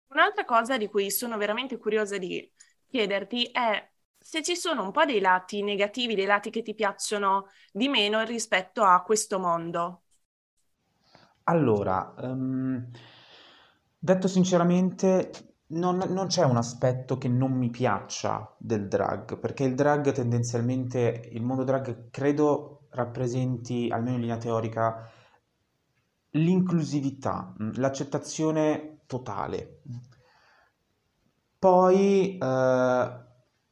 Un'altra 0.10 0.46
cosa 0.46 0.78
di 0.78 0.88
cui 0.88 1.10
sono 1.10 1.38
veramente 1.38 1.80
curiosa 1.80 2.20
di 2.20 2.48
chiederti 2.88 3.46
è 3.46 3.96
se 4.28 4.44
ci 4.44 4.58
sono 4.58 4.84
un 4.84 4.92
po' 4.92 5.06
dei 5.06 5.22
lati 5.22 5.64
negativi, 5.64 6.14
dei 6.14 6.26
lati 6.26 6.50
che 6.50 6.62
ti 6.62 6.76
piacciono 6.76 7.46
di 7.72 7.88
meno 7.88 8.22
rispetto 8.26 8.84
a 8.84 9.02
questo 9.02 9.40
mondo. 9.40 10.02
Allora, 11.44 12.14
um, 12.18 12.92
detto 13.98 14.28
sinceramente, 14.28 15.32
non, 15.68 16.04
non, 16.10 16.28
c'è 16.28 16.44
un 16.44 16.58
aspetto 16.58 17.18
che 17.18 17.30
non 17.30 17.54
mi 17.54 17.70
piaccia 17.70 18.54
del 18.60 18.90
drag, 18.90 19.40
perché 19.40 19.64
il 19.64 19.76
drag 19.76 20.12
tendenzialmente, 20.12 21.30
il 21.32 21.42
mondo 21.42 21.64
drag 21.64 22.10
credo 22.10 22.88
rappresenti, 22.90 23.88
almeno 23.90 24.16
in 24.16 24.22
linea 24.24 24.38
teorica, 24.38 25.10
l'inclusività, 26.32 27.56
mm, 27.64 27.70
l'accettazione 27.76 29.04
totale. 29.06 29.84
Poi 31.58 32.38
eh, 32.38 33.26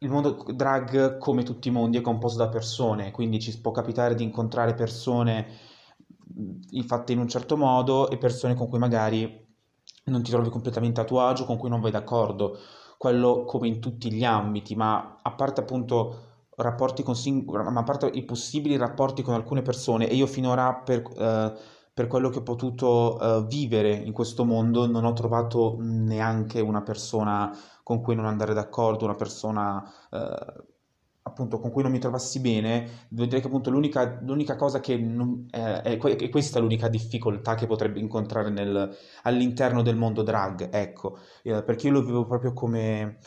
il 0.05 0.11
mondo 0.11 0.45
drag, 0.53 1.17
come 1.17 1.43
tutti 1.43 1.67
i 1.67 1.71
mondi, 1.71 1.97
è 1.97 2.01
composto 2.01 2.37
da 2.37 2.47
persone, 2.47 3.11
quindi 3.11 3.39
ci 3.39 3.59
può 3.59 3.71
capitare 3.71 4.13
di 4.13 4.23
incontrare 4.23 4.75
persone 4.75 5.47
fatte 6.85 7.13
in 7.13 7.19
un 7.19 7.27
certo 7.27 7.57
modo 7.57 8.09
e 8.09 8.17
persone 8.17 8.53
con 8.53 8.67
cui 8.67 8.77
magari 8.77 9.43
non 10.05 10.21
ti 10.21 10.29
trovi 10.29 10.49
completamente 10.49 11.01
a 11.01 11.05
tuo 11.05 11.21
agio, 11.21 11.45
con 11.45 11.57
cui 11.57 11.69
non 11.69 11.81
vai 11.81 11.91
d'accordo. 11.91 12.57
Quello 12.97 13.45
come 13.45 13.67
in 13.67 13.79
tutti 13.79 14.11
gli 14.11 14.23
ambiti, 14.23 14.75
ma 14.75 15.19
a 15.21 15.31
parte 15.33 15.61
appunto 15.61 16.21
rapporti 16.57 17.01
con 17.03 17.15
sing- 17.15 17.49
ma 17.49 17.79
a 17.79 17.83
parte 17.83 18.07
i 18.07 18.23
possibili 18.23 18.77
rapporti 18.77 19.23
con 19.23 19.33
alcune 19.33 19.63
persone, 19.63 20.07
e 20.07 20.15
io 20.15 20.27
finora 20.27 20.73
per, 20.75 21.01
eh, 21.17 21.53
per 21.95 22.07
quello 22.07 22.29
che 22.29 22.39
ho 22.39 22.43
potuto 22.43 23.17
eh, 23.19 23.45
vivere 23.47 23.93
in 23.93 24.11
questo 24.11 24.43
mondo 24.43 24.85
non 24.85 25.05
ho 25.05 25.13
trovato 25.13 25.77
neanche 25.79 26.59
una 26.59 26.81
persona 26.81 27.57
con 27.83 28.01
cui 28.01 28.15
non 28.15 28.25
andare 28.25 28.53
d'accordo, 28.53 29.05
una 29.05 29.15
persona 29.15 29.81
eh, 30.11 30.63
appunto 31.21 31.57
con 31.57 31.71
cui 31.71 31.83
non 31.83 31.93
mi 31.93 31.99
trovassi 31.99 32.41
bene, 32.41 33.05
devo 33.07 33.29
dire 33.29 33.39
che 33.39 33.47
appunto 33.47 33.69
l'unica, 33.69 34.19
l'unica 34.21 34.57
cosa 34.57 34.81
che 34.81 34.97
non, 34.97 35.47
eh, 35.49 35.81
è, 35.83 35.97
è, 35.97 36.29
questa 36.29 36.59
l'unica 36.59 36.89
difficoltà 36.89 37.55
che 37.55 37.65
potrebbe 37.65 38.01
incontrare 38.01 38.49
nel, 38.49 38.93
all'interno 39.23 39.81
del 39.81 39.95
mondo 39.95 40.21
drag, 40.21 40.67
ecco, 40.73 41.17
eh, 41.43 41.63
perché 41.63 41.87
io 41.87 41.93
lo 41.93 42.03
vivo 42.03 42.25
proprio 42.25 42.51
come 42.51 43.19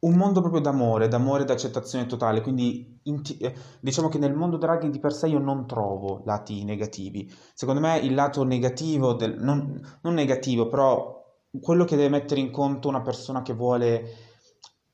un 0.00 0.14
mondo 0.14 0.40
proprio 0.40 0.60
d'amore, 0.60 1.08
d'amore 1.08 1.42
e 1.42 1.46
d'accettazione 1.46 2.06
totale, 2.06 2.40
quindi 2.40 3.00
inti- 3.04 3.36
eh, 3.38 3.54
diciamo 3.80 4.08
che 4.08 4.18
nel 4.18 4.34
mondo 4.34 4.56
drag 4.56 4.86
di 4.88 4.98
per 4.98 5.12
sé 5.12 5.28
io 5.28 5.38
non 5.38 5.66
trovo 5.66 6.22
lati 6.24 6.64
negativi. 6.64 7.30
Secondo 7.54 7.80
me 7.80 7.98
il 7.98 8.14
lato 8.14 8.44
negativo, 8.44 9.12
del, 9.14 9.36
non, 9.38 9.80
non 10.02 10.14
negativo, 10.14 10.68
però 10.68 11.18
quello 11.60 11.84
che 11.84 11.96
deve 11.96 12.08
mettere 12.08 12.40
in 12.40 12.50
conto 12.50 12.88
una 12.88 13.02
persona 13.02 13.42
che 13.42 13.52
vuole 13.52 14.28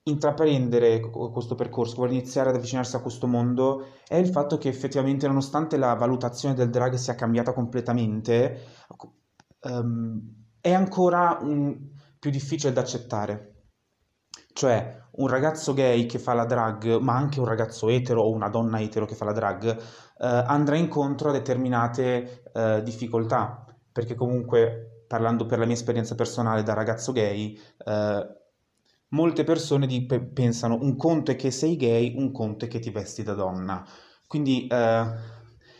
intraprendere 0.04 1.00
questo 1.00 1.54
percorso, 1.56 1.96
vuole 1.96 2.12
iniziare 2.12 2.50
ad 2.50 2.56
avvicinarsi 2.56 2.96
a 2.96 3.00
questo 3.00 3.26
mondo, 3.26 3.86
è 4.06 4.16
il 4.16 4.28
fatto 4.28 4.56
che 4.56 4.68
effettivamente 4.68 5.26
nonostante 5.26 5.76
la 5.76 5.94
valutazione 5.94 6.54
del 6.54 6.70
drag 6.70 6.94
sia 6.94 7.16
cambiata 7.16 7.52
completamente, 7.52 8.60
um, 9.62 10.20
è 10.60 10.72
ancora 10.72 11.38
um, 11.40 11.90
più 12.18 12.30
difficile 12.30 12.72
da 12.72 12.80
accettare. 12.80 13.55
Cioè, 14.56 15.04
un 15.16 15.26
ragazzo 15.28 15.74
gay 15.74 16.06
che 16.06 16.18
fa 16.18 16.32
la 16.32 16.46
drag, 16.46 16.96
ma 17.00 17.14
anche 17.14 17.40
un 17.40 17.44
ragazzo 17.46 17.90
etero 17.90 18.22
o 18.22 18.30
una 18.30 18.48
donna 18.48 18.80
etero 18.80 19.04
che 19.04 19.14
fa 19.14 19.26
la 19.26 19.32
drag, 19.32 19.66
eh, 19.68 19.82
andrà 20.18 20.76
incontro 20.76 21.28
a 21.28 21.32
determinate 21.32 22.42
eh, 22.54 22.82
difficoltà, 22.82 23.66
perché 23.92 24.14
comunque, 24.14 25.04
parlando 25.06 25.44
per 25.44 25.58
la 25.58 25.66
mia 25.66 25.74
esperienza 25.74 26.14
personale 26.14 26.62
da 26.62 26.72
ragazzo 26.72 27.12
gay, 27.12 27.58
eh, 27.84 28.26
molte 29.08 29.44
persone 29.44 29.86
di, 29.86 30.06
pe- 30.06 30.20
pensano 30.22 30.78
un 30.80 30.96
conto 30.96 31.30
è 31.32 31.36
che 31.36 31.50
sei 31.50 31.76
gay, 31.76 32.14
un 32.16 32.32
conto 32.32 32.64
è 32.64 32.68
che 32.68 32.78
ti 32.78 32.90
vesti 32.90 33.22
da 33.22 33.34
donna. 33.34 33.84
Quindi 34.26 34.66
eh, 34.68 35.04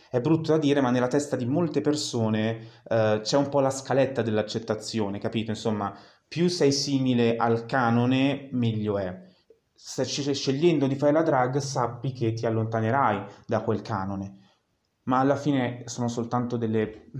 è 0.09 0.21
brutto 0.21 0.51
da 0.51 0.57
dire, 0.57 0.81
ma 0.81 0.89
nella 0.89 1.07
testa 1.07 1.35
di 1.35 1.45
molte 1.45 1.81
persone 1.81 2.81
eh, 2.87 3.19
c'è 3.21 3.37
un 3.37 3.49
po' 3.49 3.59
la 3.59 3.69
scaletta 3.69 4.21
dell'accettazione, 4.21 5.19
capito? 5.19 5.51
Insomma, 5.51 5.93
più 6.27 6.49
sei 6.49 6.71
simile 6.71 7.35
al 7.37 7.65
canone, 7.65 8.49
meglio 8.51 8.97
è. 8.97 9.25
Se 9.73 10.03
scegliendo 10.03 10.87
di 10.87 10.95
fare 10.95 11.11
la 11.11 11.21
drag, 11.21 11.57
sappi 11.57 12.11
che 12.11 12.33
ti 12.33 12.45
allontanerai 12.45 13.23
da 13.45 13.61
quel 13.61 13.81
canone. 13.81 14.45
Ma 15.03 15.19
alla 15.19 15.37
fine 15.37 15.83
sono 15.85 16.07
soltanto 16.07 16.57
delle, 16.57 17.11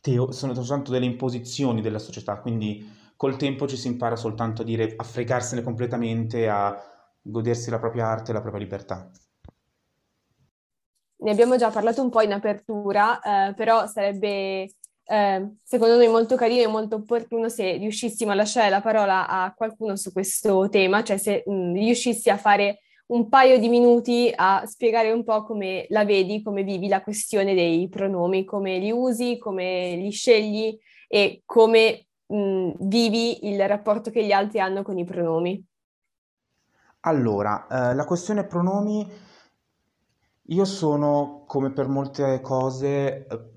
teo- 0.00 0.30
sono 0.32 0.54
soltanto 0.54 0.90
delle 0.90 1.06
imposizioni 1.06 1.80
della 1.80 1.98
società, 1.98 2.38
quindi 2.40 2.86
col 3.16 3.36
tempo 3.36 3.66
ci 3.66 3.76
si 3.76 3.86
impara 3.86 4.16
soltanto 4.16 4.62
a 4.62 4.64
dire, 4.64 4.92
a 4.96 5.04
fregarsene 5.04 5.62
completamente, 5.62 6.48
a 6.48 6.78
godersi 7.22 7.70
la 7.70 7.78
propria 7.78 8.08
arte 8.08 8.30
e 8.30 8.34
la 8.34 8.40
propria 8.40 8.62
libertà. 8.62 9.10
Ne 11.16 11.30
abbiamo 11.30 11.56
già 11.56 11.70
parlato 11.70 12.02
un 12.02 12.10
po' 12.10 12.20
in 12.20 12.32
apertura, 12.32 13.20
eh, 13.20 13.54
però 13.54 13.86
sarebbe 13.86 14.68
eh, 15.06 15.56
secondo 15.62 15.96
noi 15.96 16.08
molto 16.08 16.36
carino 16.36 16.62
e 16.62 16.66
molto 16.66 16.96
opportuno 16.96 17.48
se 17.48 17.76
riuscissimo 17.76 18.30
a 18.30 18.34
lasciare 18.34 18.70
la 18.70 18.80
parola 18.80 19.28
a 19.28 19.52
qualcuno 19.54 19.96
su 19.96 20.12
questo 20.12 20.68
tema, 20.68 21.02
cioè 21.02 21.16
se 21.16 21.42
mh, 21.46 21.74
riuscissi 21.74 22.30
a 22.30 22.36
fare 22.36 22.80
un 23.06 23.28
paio 23.28 23.58
di 23.58 23.68
minuti 23.68 24.32
a 24.34 24.64
spiegare 24.64 25.12
un 25.12 25.24
po' 25.24 25.44
come 25.44 25.86
la 25.90 26.04
vedi, 26.04 26.42
come 26.42 26.62
vivi 26.62 26.88
la 26.88 27.02
questione 27.02 27.54
dei 27.54 27.88
pronomi, 27.88 28.44
come 28.44 28.78
li 28.78 28.90
usi, 28.90 29.36
come 29.36 29.94
li 29.96 30.10
scegli 30.10 30.78
e 31.06 31.42
come 31.44 32.06
mh, 32.26 32.70
vivi 32.78 33.48
il 33.48 33.68
rapporto 33.68 34.10
che 34.10 34.24
gli 34.24 34.32
altri 34.32 34.60
hanno 34.60 34.82
con 34.82 34.98
i 34.98 35.04
pronomi. 35.04 35.62
Allora, 37.00 37.66
eh, 37.66 37.94
la 37.94 38.06
questione 38.06 38.46
pronomi, 38.46 39.06
io 40.48 40.64
sono, 40.64 41.44
come 41.46 41.70
per 41.70 41.88
molte 41.88 42.40
cose, 42.40 43.26
eh, 43.26 43.53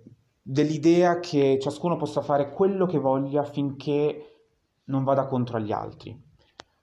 dell'idea 0.50 1.20
che 1.20 1.60
ciascuno 1.62 1.98
possa 1.98 2.22
fare 2.22 2.54
quello 2.54 2.86
che 2.86 3.00
voglia 3.00 3.44
finché 3.44 4.46
non 4.86 5.04
vada 5.04 5.25
contro 5.25 5.58
agli 5.58 5.74
altri. 5.74 6.18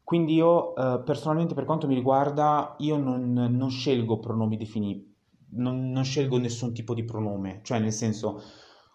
Quindi 0.02 0.34
io 0.34 0.76
eh, 0.76 1.00
personalmente 1.02 1.54
per 1.54 1.64
quanto 1.64 1.86
mi 1.86 1.94
riguarda, 1.94 2.74
io 2.80 2.98
non, 2.98 3.32
non 3.32 3.70
scelgo 3.70 4.18
pronomi 4.18 4.58
definiti, 4.58 5.10
non, 5.52 5.90
non, 5.90 6.04
scelgo 6.04 6.36
nessun 6.36 6.74
tipo 6.74 6.92
di 6.92 7.04
pronome, 7.04 7.60
cioè 7.62 7.78
nel 7.78 7.92
senso 7.92 8.42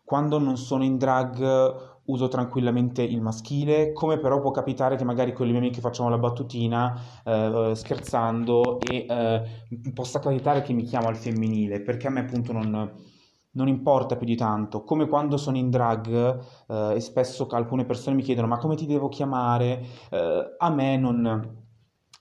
quando 0.04 0.38
non 0.38 0.56
sono 0.56 0.84
in 0.84 1.00
drag 1.00 1.98
uso 2.06 2.28
tranquillamente 2.28 3.02
il 3.02 3.22
maschile, 3.22 3.92
come 3.92 4.20
però 4.20 4.40
può 4.40 4.52
capitare 4.52 4.98
che 4.98 5.04
magari 5.04 5.34
con 5.34 5.48
le 5.48 5.52
mie 5.52 5.62
amiche 5.62 5.82
facciamo 5.82 6.10
la 6.10 6.18
battutina 6.20 6.96
eh, 7.24 7.72
scherzando 7.74 8.80
e 8.82 9.06
eh, 9.10 9.92
possa 9.96 10.20
capitare 10.20 10.62
che 10.62 10.74
mi 10.74 10.84
chiamo 10.84 11.08
al 11.08 11.16
femminile, 11.16 11.82
perché 11.82 12.06
a 12.06 12.12
me 12.12 12.20
appunto 12.20 12.52
non 12.52 13.18
non 13.60 13.68
importa 13.68 14.16
più 14.16 14.26
di 14.26 14.38
tanto, 14.38 14.84
come 14.84 15.08
quando 15.08 15.36
sono 15.36 15.58
in 15.58 15.70
drag 15.70 16.40
eh, 16.68 16.96
e 16.96 17.00
spesso 17.02 17.46
alcune 17.52 17.84
persone 17.84 18.16
mi 18.16 18.24
chiedono 18.24 18.48
ma 18.48 18.58
come 18.58 18.76
ti 18.76 18.86
devo 18.86 19.10
chiamare, 19.10 19.86
eh, 20.10 20.56
a 20.58 20.70
me 20.70 20.98
non, 20.98 21.22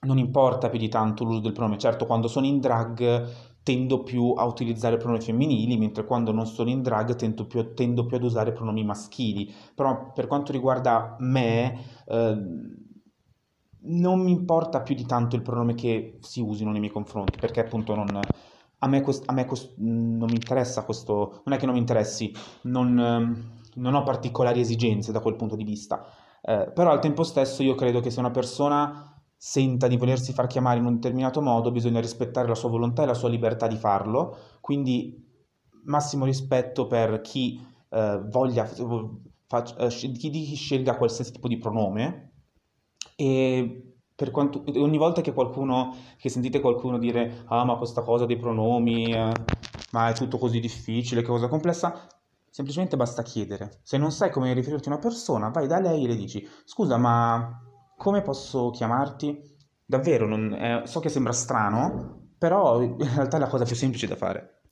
non, 0.01 0.17
importa 0.17 0.69
più 0.69 0.77
di 0.77 0.89
tanto 0.89 1.23
l'uso 1.23 1.39
del 1.39 1.53
pronome, 1.53 1.77
certo 1.77 2.05
quando 2.05 2.27
sono 2.27 2.45
in 2.45 2.59
drag 2.59 3.27
tendo 3.63 4.03
più 4.03 4.33
a 4.35 4.43
utilizzare 4.43 4.97
pronomi 4.97 5.21
femminili, 5.21 5.77
mentre 5.77 6.03
quando 6.03 6.33
non 6.33 6.45
sono 6.45 6.69
in 6.69 6.81
drag 6.81 7.15
tendo 7.15 7.45
più, 7.45 7.73
tendo 7.73 8.05
più 8.05 8.17
ad 8.17 8.23
usare 8.23 8.51
pronomi 8.51 8.83
maschili, 8.83 9.51
però 9.73 10.11
per 10.13 10.27
quanto 10.27 10.51
riguarda 10.51 11.15
me... 11.19 11.79
Eh, 12.05 12.87
non 13.81 14.19
mi 14.19 14.31
importa 14.31 14.81
più 14.81 14.93
di 14.93 15.05
tanto 15.05 15.37
il 15.37 15.41
pronome 15.41 15.73
che 15.73 16.17
si 16.19 16.41
usino 16.41 16.69
nei 16.71 16.81
miei 16.81 16.91
confronti, 16.91 17.39
perché 17.39 17.61
appunto 17.61 17.95
non, 17.95 18.19
a 18.79 18.87
me, 18.87 19.01
quest- 19.01 19.23
a 19.29 19.33
me 19.33 19.45
quest- 19.45 19.73
non 19.77 20.27
mi 20.27 20.35
interessa 20.35 20.83
questo, 20.83 21.41
non 21.45 21.55
è 21.55 21.59
che 21.59 21.65
non 21.65 21.75
mi 21.75 21.79
interessi, 21.81 22.33
non, 22.63 22.97
ehm, 22.97 23.51
non 23.75 23.93
ho 23.93 24.03
particolari 24.03 24.59
esigenze 24.61 25.11
da 25.11 25.19
quel 25.19 25.35
punto 25.35 25.55
di 25.55 25.63
vista, 25.63 26.05
eh, 26.41 26.71
però 26.73 26.91
al 26.91 26.99
tempo 26.99 27.23
stesso 27.23 27.63
io 27.63 27.75
credo 27.75 27.99
che 27.99 28.09
se 28.09 28.19
una 28.19 28.31
persona 28.31 29.21
senta 29.35 29.87
di 29.87 29.97
volersi 29.97 30.33
far 30.33 30.47
chiamare 30.47 30.79
in 30.79 30.85
un 30.85 30.95
determinato 30.95 31.41
modo, 31.41 31.71
bisogna 31.71 32.01
rispettare 32.01 32.47
la 32.47 32.55
sua 32.55 32.69
volontà 32.69 33.03
e 33.03 33.05
la 33.05 33.13
sua 33.13 33.29
libertà 33.29 33.67
di 33.67 33.77
farlo, 33.77 34.37
quindi 34.61 35.25
massimo 35.85 36.25
rispetto 36.25 36.87
per 36.87 37.21
chi 37.21 37.59
eh, 37.89 38.21
voglia, 38.25 38.69
faccia, 39.47 39.75
eh, 39.77 39.87
chi 39.89 40.55
scelga 40.55 40.97
qualsiasi 40.97 41.31
tipo 41.31 41.47
di 41.47 41.57
pronome. 41.57 42.31
E 43.15 43.88
per 44.19 44.31
quanto, 44.31 44.65
ogni 44.75 44.97
volta 44.97 45.21
che 45.21 45.31
qualcuno, 45.31 45.95
che 46.17 46.27
sentite 46.27 46.59
qualcuno 46.59 46.97
dire 46.97 47.45
ah 47.47 47.63
ma 47.63 47.77
questa 47.77 48.01
cosa 48.01 48.25
dei 48.25 48.35
pronomi, 48.35 49.13
eh, 49.13 49.31
ma 49.91 50.09
è 50.09 50.13
tutto 50.13 50.37
così 50.37 50.59
difficile, 50.59 51.21
che 51.21 51.27
cosa 51.27 51.47
complessa, 51.47 52.05
semplicemente 52.49 52.97
basta 52.97 53.23
chiedere. 53.23 53.79
Se 53.81 53.97
non 53.97 54.11
sai 54.11 54.29
come 54.29 54.51
riferirti 54.51 54.89
a 54.89 54.91
una 54.91 54.99
persona, 55.01 55.47
vai 55.51 55.67
da 55.67 55.79
lei 55.79 56.03
e 56.03 56.07
le 56.07 56.17
dici 56.17 56.45
scusa 56.65 56.97
ma 56.97 57.61
come 57.95 58.21
posso 58.21 58.71
chiamarti? 58.71 59.55
Davvero, 59.85 60.27
non, 60.27 60.53
eh, 60.53 60.81
so 60.85 60.99
che 60.99 61.07
sembra 61.07 61.31
strano, 61.31 62.31
però 62.37 62.81
in 62.81 62.97
realtà 62.97 63.37
è 63.37 63.39
la 63.39 63.47
cosa 63.47 63.63
più 63.63 63.75
semplice 63.75 64.05
da 64.05 64.17
fare. 64.17 64.63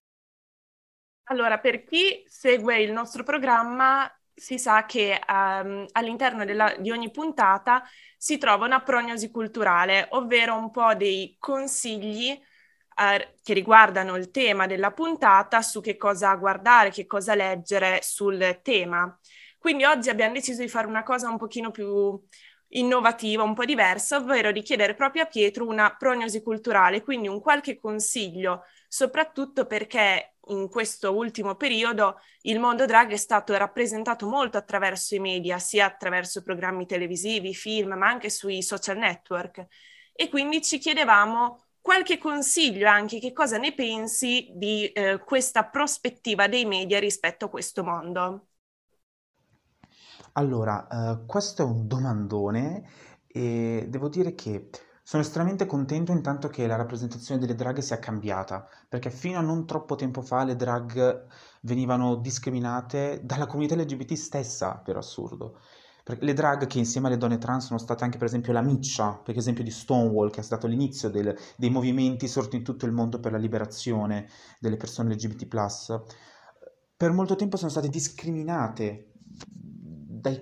Allora, 1.29 1.57
per 1.59 1.85
chi 1.85 2.21
segue 2.27 2.81
il 2.81 2.91
nostro 2.91 3.23
programma, 3.23 4.11
si 4.37 4.59
sa 4.59 4.85
che 4.85 5.19
um, 5.27 5.85
all'interno 5.93 6.45
della, 6.45 6.75
di 6.77 6.91
ogni 6.91 7.09
puntata 7.09 7.83
si 8.15 8.37
trova 8.37 8.65
una 8.65 8.81
prognosi 8.81 9.31
culturale, 9.31 10.07
ovvero 10.11 10.55
un 10.55 10.69
po' 10.69 10.93
dei 10.93 11.35
consigli 11.39 12.29
uh, 12.31 13.25
che 13.41 13.53
riguardano 13.53 14.15
il 14.15 14.29
tema 14.29 14.67
della 14.67 14.91
puntata 14.91 15.63
su 15.63 15.81
che 15.81 15.97
cosa 15.97 16.35
guardare, 16.35 16.91
che 16.91 17.07
cosa 17.07 17.33
leggere 17.33 17.99
sul 18.03 18.59
tema. 18.61 19.19
Quindi 19.57 19.85
oggi 19.85 20.09
abbiamo 20.09 20.33
deciso 20.33 20.61
di 20.61 20.69
fare 20.69 20.85
una 20.85 21.03
cosa 21.03 21.29
un 21.29 21.37
pochino 21.37 21.71
più 21.71 22.21
innovativa, 22.69 23.41
un 23.41 23.55
po' 23.55 23.65
diversa, 23.65 24.17
ovvero 24.17 24.51
di 24.51 24.61
chiedere 24.61 24.93
proprio 24.93 25.23
a 25.23 25.25
Pietro 25.25 25.65
una 25.65 25.95
prognosi 25.95 26.43
culturale, 26.43 27.01
quindi 27.01 27.27
un 27.27 27.41
qualche 27.41 27.79
consiglio 27.79 28.63
soprattutto 28.87 29.65
perché 29.65 30.36
in 30.49 30.69
questo 30.69 31.15
ultimo 31.15 31.55
periodo 31.55 32.19
il 32.41 32.59
mondo 32.59 32.85
drag 32.85 33.11
è 33.11 33.17
stato 33.17 33.55
rappresentato 33.55 34.27
molto 34.27 34.57
attraverso 34.57 35.15
i 35.15 35.19
media, 35.19 35.59
sia 35.59 35.85
attraverso 35.85 36.41
programmi 36.41 36.85
televisivi, 36.85 37.53
film, 37.53 37.93
ma 37.93 38.07
anche 38.07 38.29
sui 38.29 38.61
social 38.61 38.97
network. 38.97 39.65
E 40.13 40.29
quindi 40.29 40.61
ci 40.61 40.77
chiedevamo 40.77 41.63
qualche 41.81 42.17
consiglio 42.17 42.89
anche, 42.89 43.19
che 43.19 43.31
cosa 43.31 43.57
ne 43.57 43.73
pensi 43.73 44.51
di 44.53 44.87
eh, 44.87 45.19
questa 45.19 45.65
prospettiva 45.65 46.47
dei 46.47 46.65
media 46.65 46.99
rispetto 46.99 47.45
a 47.45 47.49
questo 47.49 47.83
mondo? 47.83 48.47
Allora, 50.33 50.87
eh, 50.87 51.25
questo 51.25 51.63
è 51.63 51.65
un 51.65 51.87
domandone 51.87 52.89
e 53.27 53.85
devo 53.87 54.09
dire 54.09 54.35
che 54.35 54.69
sono 55.07 55.23
estremamente 55.23 55.65
contento 55.65 56.11
intanto 56.11 56.49
che 56.49 56.67
la 56.67 56.75
rappresentazione 56.75 57.39
delle 57.39 57.55
drag 57.55 57.79
sia 57.79 57.97
cambiata, 57.97 58.67
perché 58.89 59.09
fino 59.09 59.37
a 59.37 59.41
non 59.41 59.65
troppo 59.65 59.95
tempo 59.95 60.21
fa 60.21 60.43
le 60.43 60.57
drag 60.57 61.25
venivano 61.61 62.15
discriminate 62.15 63.21
dalla 63.23 63.45
comunità 63.45 63.75
LGBT 63.75 64.15
stessa, 64.15 64.81
per 64.83 64.97
assurdo. 64.97 65.59
Le 66.03 66.33
drag 66.33 66.67
che 66.67 66.79
insieme 66.79 67.07
alle 67.07 67.15
donne 67.15 67.37
trans 67.37 67.67
sono 67.67 67.79
state 67.79 68.03
anche 68.03 68.17
per 68.17 68.27
esempio 68.27 68.51
la 68.51 68.61
miccia, 68.61 69.13
per 69.13 69.37
esempio 69.37 69.63
di 69.63 69.71
Stonewall, 69.71 70.29
che 70.29 70.41
è 70.41 70.43
stato 70.43 70.67
l'inizio 70.67 71.09
del, 71.09 71.33
dei 71.55 71.69
movimenti 71.69 72.27
sorti 72.27 72.57
in 72.57 72.63
tutto 72.63 72.85
il 72.85 72.91
mondo 72.91 73.21
per 73.21 73.31
la 73.31 73.37
liberazione 73.37 74.27
delle 74.59 74.75
persone 74.75 75.13
LGBT+, 75.13 75.47
per 76.97 77.13
molto 77.13 77.37
tempo 77.37 77.55
sono 77.55 77.71
state 77.71 77.87
discriminate 77.87 79.13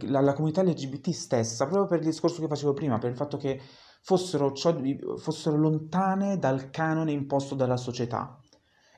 dalla 0.08 0.34
comunità 0.34 0.64
LGBT 0.64 1.12
stessa, 1.12 1.68
proprio 1.68 1.86
per 1.86 2.00
il 2.00 2.06
discorso 2.06 2.42
che 2.42 2.48
facevo 2.48 2.74
prima, 2.74 2.98
per 2.98 3.12
il 3.12 3.16
fatto 3.16 3.38
che 3.38 3.62
fossero, 4.06 4.52
ciò, 4.52 4.80
fossero 5.18 5.58
lontane 5.58 6.38
dal 6.38 6.70
canone 6.70 7.12
imposto 7.12 7.56
dalla 7.56 7.76
società 7.76 8.40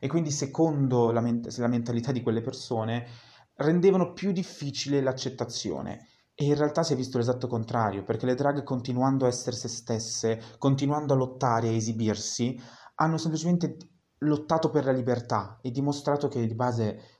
e 0.01 0.07
quindi 0.09 0.31
secondo 0.31 1.11
la, 1.11 1.21
ment- 1.21 1.55
la 1.55 1.67
mentalità 1.67 2.11
di 2.11 2.21
quelle 2.21 2.41
persone 2.41 3.07
rendevano 3.55 4.11
più 4.11 4.33
difficile 4.33 4.99
l'accettazione. 5.01 6.09
E 6.35 6.43
in 6.43 6.55
realtà 6.55 6.83
si 6.83 6.91
è 6.91 6.95
visto 6.97 7.17
l'esatto 7.17 7.47
contrario, 7.47 8.03
perché 8.03 8.25
le 8.25 8.35
drag 8.35 8.63
continuando 8.63 9.23
a 9.23 9.29
essere 9.29 9.55
se 9.55 9.69
stesse, 9.69 10.41
continuando 10.57 11.13
a 11.13 11.17
lottare 11.17 11.67
e 11.67 11.69
a 11.69 11.75
esibirsi, 11.75 12.59
hanno 12.95 13.17
semplicemente 13.17 13.77
lottato 14.19 14.69
per 14.69 14.83
la 14.83 14.91
libertà 14.91 15.57
e 15.61 15.71
dimostrato 15.71 16.27
che 16.27 16.45
di 16.45 16.53
base 16.53 17.16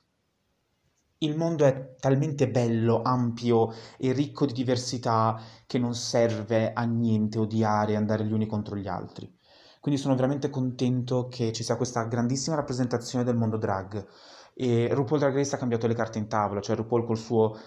il 1.19 1.35
mondo 1.35 1.65
è 1.65 1.95
talmente 1.99 2.47
bello, 2.49 3.01
ampio 3.01 3.73
e 3.97 4.11
ricco 4.11 4.45
di 4.45 4.53
diversità 4.53 5.39
che 5.65 5.79
non 5.79 5.95
serve 5.95 6.73
a 6.73 6.83
niente 6.83 7.39
odiare 7.39 7.93
e 7.93 7.95
andare 7.95 8.25
gli 8.25 8.33
uni 8.33 8.45
contro 8.45 8.75
gli 8.75 8.87
altri. 8.87 9.33
Quindi 9.79 9.99
sono 9.99 10.15
veramente 10.15 10.49
contento 10.49 11.27
che 11.27 11.51
ci 11.53 11.63
sia 11.63 11.77
questa 11.77 12.03
grandissima 12.03 12.55
rappresentazione 12.55 13.23
del 13.23 13.37
mondo 13.37 13.57
drag. 13.57 14.05
E 14.53 14.89
RuPaul 14.91 15.19
Drag 15.19 15.35
Race 15.35 15.53
ha 15.53 15.59
cambiato 15.59 15.85
le 15.85 15.93
carte 15.93 16.17
in 16.17 16.27
tavola, 16.27 16.61
cioè 16.61 16.75
RuPaul 16.75 17.05
col 17.05 17.17
suo 17.17 17.51
uh, 17.51 17.57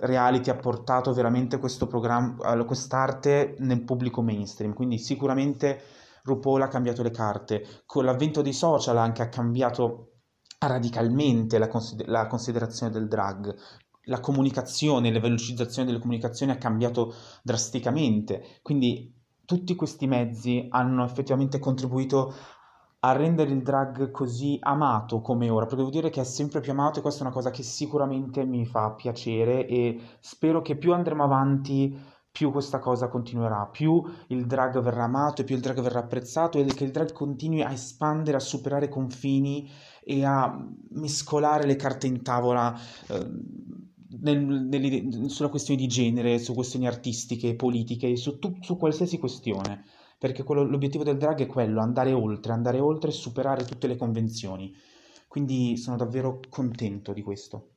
reality 0.00 0.50
ha 0.50 0.56
portato 0.56 1.12
veramente 1.12 1.58
questo 1.58 1.86
programma, 1.86 2.64
quest'arte 2.64 3.54
nel 3.60 3.84
pubblico 3.84 4.22
mainstream, 4.22 4.74
quindi 4.74 4.98
sicuramente 4.98 5.80
RuPaul 6.24 6.62
ha 6.62 6.68
cambiato 6.68 7.02
le 7.02 7.12
carte. 7.12 7.64
Con 7.86 8.04
l'avvento 8.04 8.42
dei 8.42 8.52
social 8.52 8.96
anche 8.96 9.22
ha 9.22 9.28
cambiato 9.28 10.15
radicalmente 10.58 11.58
la, 11.58 11.68
consider- 11.68 12.08
la 12.08 12.26
considerazione 12.26 12.92
del 12.92 13.08
drag. 13.08 13.54
La 14.08 14.20
comunicazione, 14.20 15.12
la 15.12 15.20
velocizzazione 15.20 15.88
delle 15.88 16.00
comunicazioni 16.00 16.52
ha 16.52 16.58
cambiato 16.58 17.12
drasticamente, 17.42 18.60
quindi 18.62 19.12
tutti 19.44 19.74
questi 19.74 20.06
mezzi 20.06 20.66
hanno 20.70 21.04
effettivamente 21.04 21.58
contribuito 21.58 22.34
a 23.00 23.12
rendere 23.12 23.50
il 23.50 23.62
drag 23.62 24.10
così 24.10 24.58
amato 24.60 25.20
come 25.20 25.48
ora, 25.48 25.64
perché 25.64 25.76
devo 25.76 25.90
dire 25.90 26.10
che 26.10 26.20
è 26.20 26.24
sempre 26.24 26.60
più 26.60 26.72
amato 26.72 26.98
e 26.98 27.02
questa 27.02 27.20
è 27.20 27.26
una 27.26 27.34
cosa 27.34 27.50
che 27.50 27.62
sicuramente 27.62 28.44
mi 28.44 28.66
fa 28.66 28.92
piacere 28.92 29.66
e 29.66 30.00
spero 30.20 30.62
che 30.62 30.76
più 30.76 30.92
andremo 30.92 31.22
avanti 31.22 32.14
più 32.36 32.50
questa 32.50 32.80
cosa 32.80 33.08
continuerà, 33.08 33.66
più 33.66 34.02
il 34.26 34.46
drag 34.46 34.80
verrà 34.80 35.04
amato 35.04 35.40
e 35.40 35.44
più 35.44 35.54
il 35.54 35.62
drag 35.62 35.80
verrà 35.80 36.00
apprezzato 36.00 36.58
e 36.58 36.64
che 36.64 36.84
il 36.84 36.90
drag 36.90 37.12
continui 37.12 37.62
a 37.62 37.72
espandere, 37.72 38.36
a 38.36 38.40
superare 38.40 38.88
confini 38.88 39.70
e 40.08 40.24
a 40.24 40.56
mescolare 40.90 41.66
le 41.66 41.74
carte 41.74 42.06
in 42.06 42.22
tavola 42.22 42.72
eh, 43.08 43.28
nel, 44.20 44.40
nel, 44.40 45.28
sulla 45.28 45.48
questione 45.48 45.80
di 45.80 45.88
genere, 45.88 46.38
su 46.38 46.54
questioni 46.54 46.86
artistiche, 46.86 47.56
politiche, 47.56 48.16
su, 48.16 48.38
tu, 48.38 48.56
su 48.60 48.76
qualsiasi 48.76 49.18
questione. 49.18 49.84
Perché 50.16 50.44
quello, 50.44 50.62
l'obiettivo 50.62 51.02
del 51.02 51.18
drag 51.18 51.40
è 51.40 51.46
quello, 51.46 51.80
andare 51.80 52.12
oltre, 52.12 52.52
andare 52.52 52.78
oltre 52.78 53.10
e 53.10 53.14
superare 53.14 53.64
tutte 53.64 53.88
le 53.88 53.96
convenzioni. 53.96 54.72
Quindi 55.26 55.76
sono 55.76 55.96
davvero 55.96 56.38
contento 56.48 57.12
di 57.12 57.22
questo. 57.22 57.75